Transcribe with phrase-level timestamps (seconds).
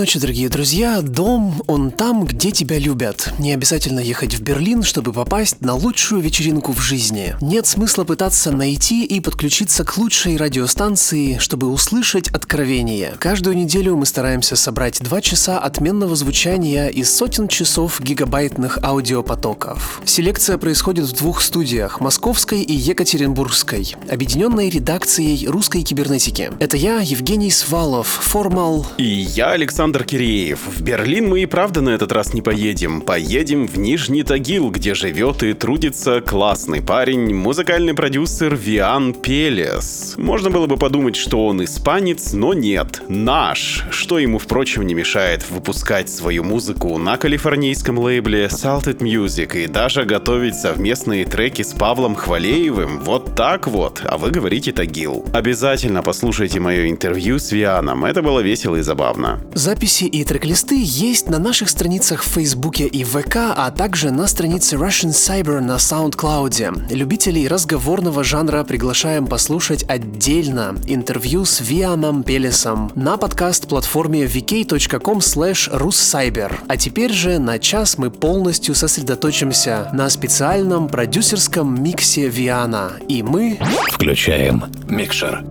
[0.00, 1.02] Ночи, дорогие друзья.
[1.02, 3.34] Дом, он там, где тебя любят.
[3.38, 7.36] Не обязательно ехать в Берлин, чтобы попасть на лучшую вечеринку в жизни.
[7.42, 13.12] Нет смысла пытаться найти и подключиться к лучшей радиостанции, чтобы услышать откровение.
[13.18, 20.00] Каждую неделю мы стараемся собрать два часа отменного звучания из сотен часов гигабайтных аудиопотоков.
[20.06, 26.52] Селекция происходит в двух студиях– Московской и Екатеринбургской, объединенной редакцией русской кибернетики.
[26.58, 28.86] Это я, Евгений Свалов, формал...
[28.96, 30.60] И я, Александр Киреев.
[30.66, 33.00] В Берлин мы и правда на этот раз не поедем.
[33.00, 40.14] Поедем в Нижний Тагил, где живет и трудится классный парень, музыкальный продюсер Виан Пелес.
[40.16, 43.02] Можно было бы подумать, что он испанец, но нет.
[43.08, 43.84] Наш.
[43.90, 50.04] Что ему, впрочем, не мешает выпускать свою музыку на калифорнийском лейбле Salted Music и даже
[50.04, 53.00] готовить совместные треки с Павлом Хвалеевым.
[53.00, 54.02] Вот так вот.
[54.04, 55.26] А вы говорите Тагил.
[55.32, 58.04] Обязательно послушайте мое интервью с Вианом.
[58.04, 59.40] Это было весело и забавно.
[59.80, 64.76] Записи и трек-листы есть на наших страницах в Фейсбуке и ВК, а также на странице
[64.76, 66.94] Russian Cyber на SoundCloud.
[66.94, 76.52] Любителей разговорного жанра приглашаем послушать отдельно интервью с Виамом Пелесом на подкаст-платформе vk.com slash russcyber.
[76.68, 82.98] А теперь же на час мы полностью сосредоточимся на специальном продюсерском миксе Виана.
[83.08, 83.58] И мы...
[83.88, 85.42] Включаем микшер.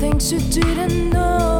[0.00, 1.55] things you didn't know.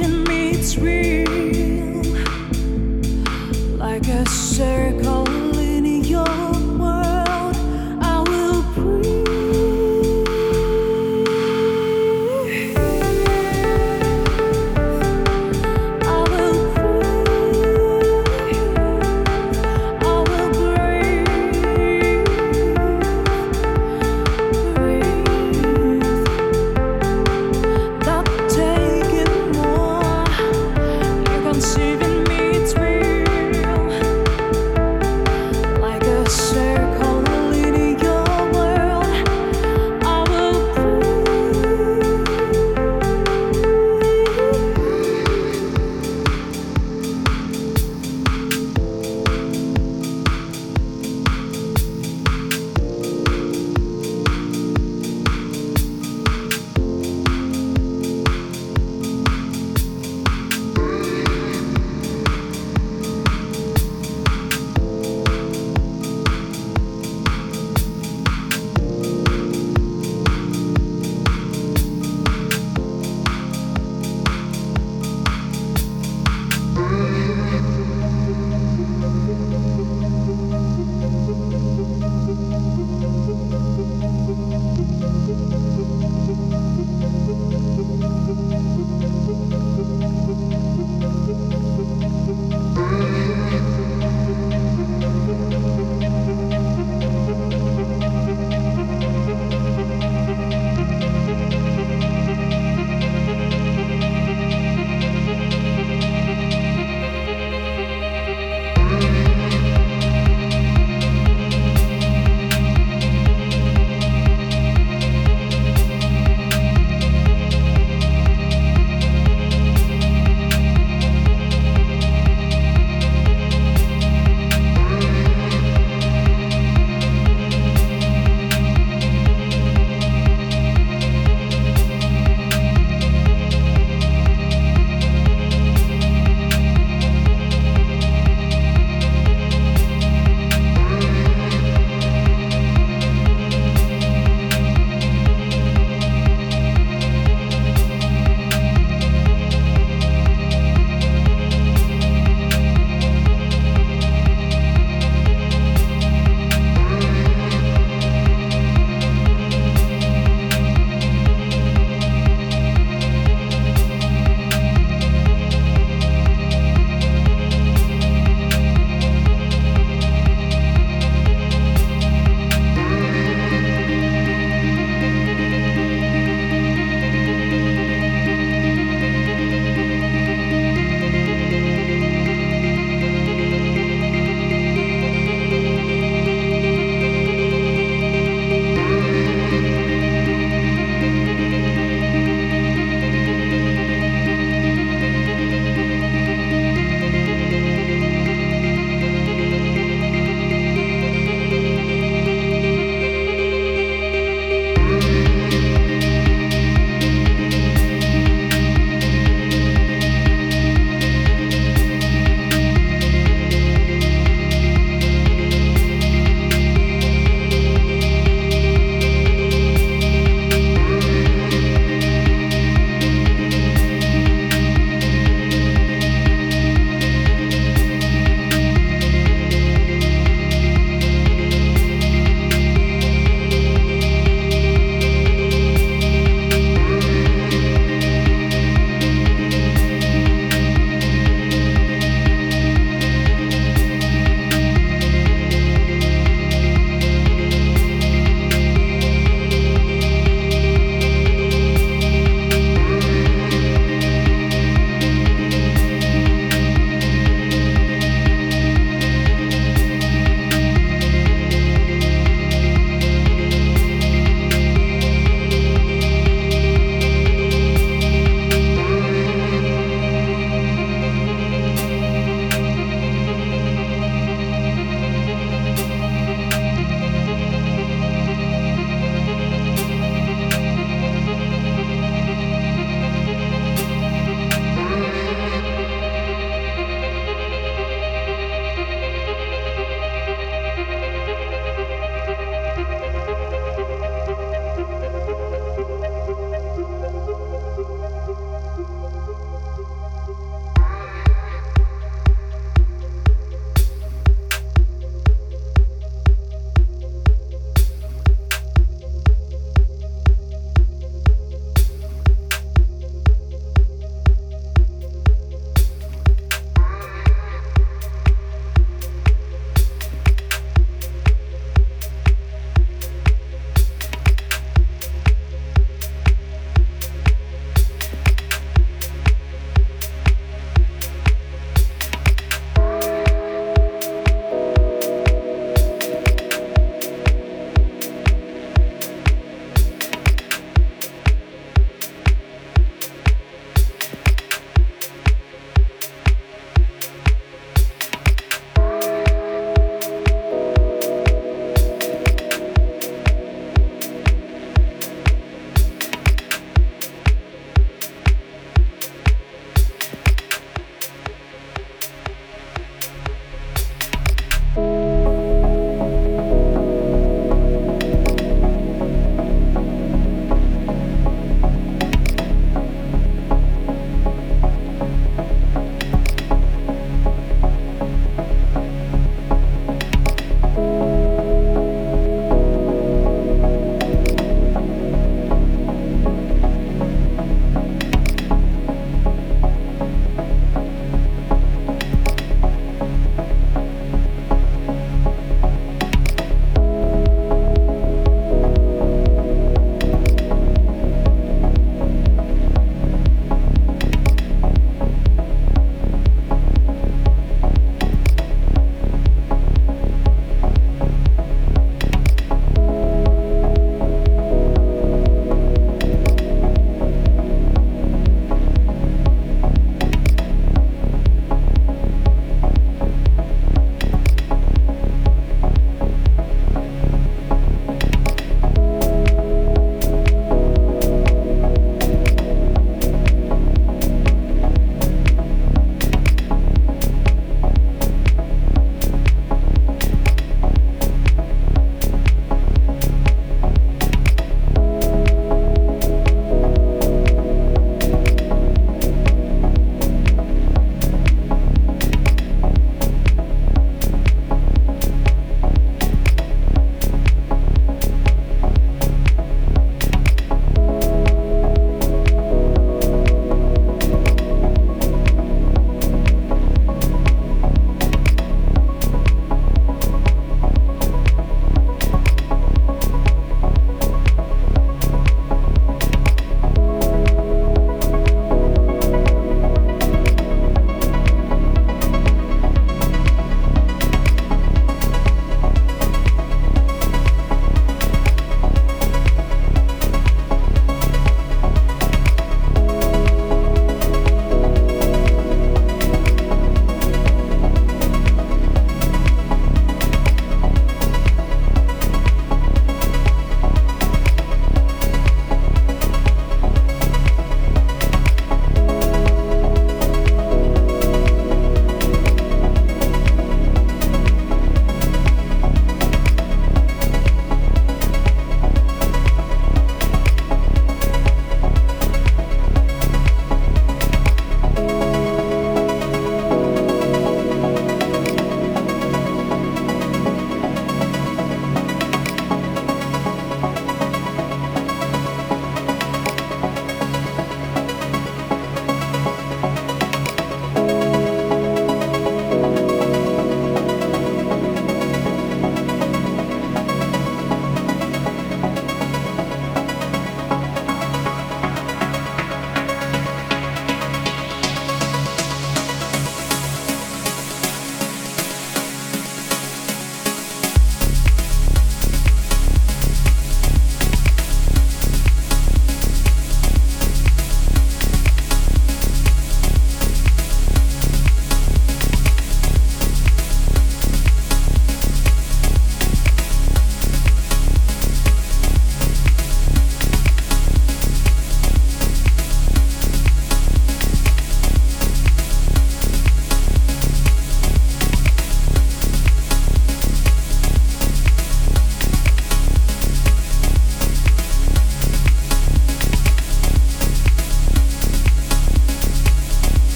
[0.00, 2.02] giving me its real.
[3.76, 5.29] Like a circle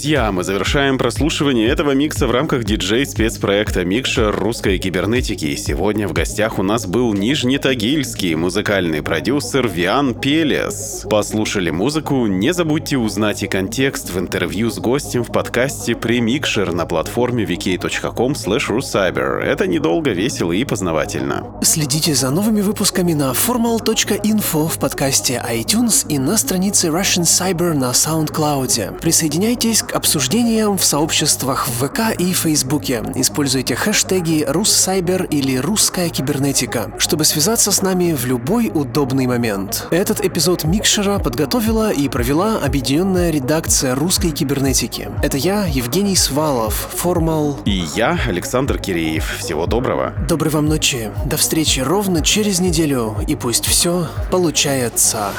[0.00, 5.44] Друзья, мы завершаем прослушивание этого микса в рамках диджей-спецпроекта «Микшер русской кибернетики».
[5.44, 11.04] И сегодня в гостях у нас был нижнетагильский музыкальный продюсер Виан Пелес.
[11.10, 12.24] Послушали музыку?
[12.24, 18.32] Не забудьте узнать и контекст в интервью с гостем в подкасте «Премикшер» на платформе vk.com.
[18.32, 21.44] Это недолго, весело и познавательно.
[21.60, 27.90] Следите за новыми выпусками на formal.info в подкасте iTunes и на странице Russian Cyber на
[27.90, 28.98] SoundCloud.
[29.00, 33.02] Присоединяйтесь к обсуждениям в сообществах в ВК и Фейсбуке.
[33.16, 39.88] Используйте хэштеги «Руссайбер» или «Русская кибернетика», чтобы связаться с нами в любой удобный момент.
[39.90, 45.08] Этот эпизод Микшера подготовила и провела объединенная редакция русской кибернетики.
[45.22, 47.58] Это я, Евгений Свалов, Формал.
[47.64, 49.38] И я, Александр Киреев.
[49.38, 50.14] Всего доброго.
[50.28, 51.10] Доброй вам ночи.
[51.26, 53.16] До встречи ровно через неделю.
[53.26, 55.32] И пусть все получается.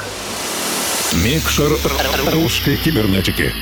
[1.24, 1.72] Микшер
[2.32, 3.52] русской кибернетики.